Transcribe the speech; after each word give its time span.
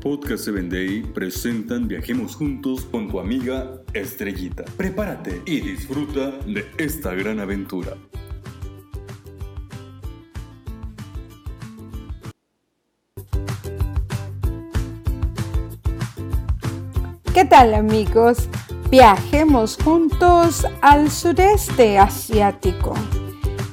Podcast 0.00 0.44
7 0.44 0.62
Day 0.70 1.02
presentan 1.02 1.86
Viajemos 1.86 2.34
Juntos 2.34 2.86
con 2.86 3.10
tu 3.10 3.20
amiga 3.20 3.82
Estrellita. 3.92 4.64
Prepárate 4.78 5.42
y 5.44 5.60
disfruta 5.60 6.30
de 6.46 6.64
esta 6.78 7.12
gran 7.14 7.38
aventura. 7.38 7.98
¿Qué 17.34 17.44
tal 17.44 17.74
amigos? 17.74 18.48
Viajemos 18.90 19.76
juntos 19.84 20.64
al 20.80 21.10
sureste 21.10 21.98
asiático. 21.98 22.94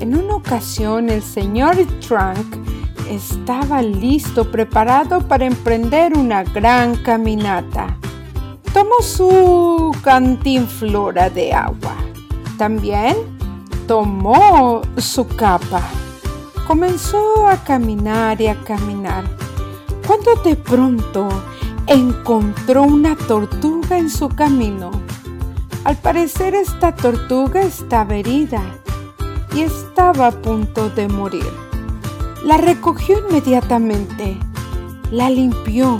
En 0.00 0.16
una 0.16 0.36
ocasión 0.36 1.10
el 1.10 1.22
señor 1.22 1.76
Trunk 2.00 2.73
estaba 3.08 3.82
listo, 3.82 4.50
preparado 4.50 5.20
para 5.20 5.46
emprender 5.46 6.16
una 6.16 6.42
gran 6.44 6.96
caminata. 6.96 7.96
Tomó 8.72 9.00
su 9.02 9.94
cantinflora 10.02 11.30
de 11.30 11.52
agua. 11.52 11.94
También 12.58 13.16
tomó 13.86 14.82
su 14.96 15.26
capa. 15.26 15.82
Comenzó 16.66 17.46
a 17.46 17.56
caminar 17.58 18.40
y 18.40 18.46
a 18.46 18.56
caminar, 18.64 19.24
cuando 20.06 20.34
de 20.42 20.56
pronto 20.56 21.28
encontró 21.86 22.82
una 22.84 23.16
tortuga 23.16 23.98
en 23.98 24.08
su 24.08 24.28
camino. 24.28 24.90
Al 25.84 25.96
parecer 25.96 26.54
esta 26.54 26.94
tortuga 26.94 27.60
estaba 27.60 28.14
herida 28.14 28.62
y 29.54 29.60
estaba 29.60 30.28
a 30.28 30.32
punto 30.32 30.88
de 30.88 31.08
morir. 31.08 31.63
La 32.44 32.58
recogió 32.58 33.26
inmediatamente, 33.26 34.36
la 35.10 35.30
limpió, 35.30 35.96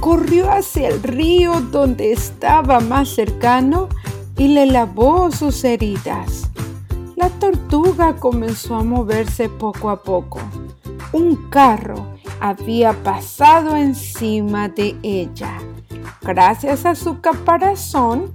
corrió 0.00 0.50
hacia 0.50 0.88
el 0.88 1.00
río 1.04 1.60
donde 1.60 2.10
estaba 2.10 2.80
más 2.80 3.10
cercano 3.10 3.88
y 4.36 4.48
le 4.48 4.66
lavó 4.66 5.30
sus 5.30 5.62
heridas. 5.62 6.50
La 7.14 7.28
tortuga 7.28 8.16
comenzó 8.16 8.74
a 8.74 8.82
moverse 8.82 9.48
poco 9.48 9.90
a 9.90 10.02
poco. 10.02 10.40
Un 11.12 11.48
carro 11.48 12.08
había 12.40 12.92
pasado 13.04 13.76
encima 13.76 14.68
de 14.68 14.96
ella. 15.04 15.58
Gracias 16.22 16.86
a 16.86 16.96
su 16.96 17.20
caparazón, 17.20 18.34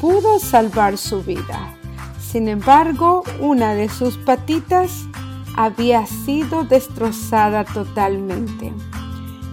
pudo 0.00 0.40
salvar 0.40 0.98
su 0.98 1.22
vida. 1.22 1.76
Sin 2.20 2.48
embargo, 2.48 3.22
una 3.40 3.74
de 3.74 3.88
sus 3.88 4.16
patitas 4.16 5.06
había 5.56 6.06
sido 6.06 6.64
destrozada 6.64 7.64
totalmente. 7.64 8.72